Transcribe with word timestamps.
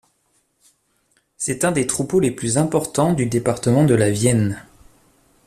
C'est 1.37 1.63
un 1.63 1.71
des 1.71 1.85
troupeaux 1.85 2.19
les 2.19 2.31
plus 2.31 2.57
importants 2.57 3.13
du 3.13 3.27
département 3.27 3.83
de 3.85 3.93
la 3.93 4.09
Vienne. 4.09 4.65